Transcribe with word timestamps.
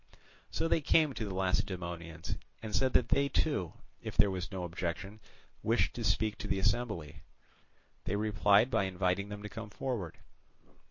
So 0.49 0.67
they 0.67 0.81
came 0.81 1.13
to 1.13 1.25
the 1.25 1.33
Lacedaemonians 1.35 2.35
and 2.63 2.75
said 2.75 2.93
that 2.93 3.09
they 3.09 3.29
too, 3.29 3.73
if 4.01 4.17
there 4.17 4.31
was 4.31 4.51
no 4.51 4.63
objection, 4.63 5.19
wished 5.61 5.93
to 5.93 6.03
speak 6.03 6.39
to 6.39 6.47
their 6.47 6.61
assembly. 6.61 7.21
They 8.05 8.15
replied 8.15 8.71
by 8.71 8.85
inviting 8.85 9.29
them 9.29 9.43
to 9.43 9.47
come 9.49 9.69
forward. 9.69 10.17